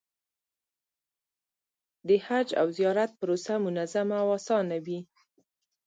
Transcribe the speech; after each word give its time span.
د 2.07 2.09
حج 2.25 2.47
او 2.61 2.67
زیارت 2.77 3.11
پروسه 3.19 3.53
منظمه 3.65 4.15
او 4.23 4.27
اسانه 4.37 4.77
وي. 4.85 4.99